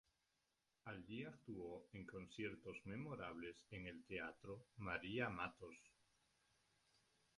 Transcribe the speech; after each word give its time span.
Allí 0.85 1.25
actuó 1.25 1.85
en 1.93 2.07
conciertos 2.07 2.75
memorables 2.85 3.67
en 3.69 3.85
el 3.85 4.03
teatro 4.03 4.65
María 4.77 5.29
Matos. 5.29 5.77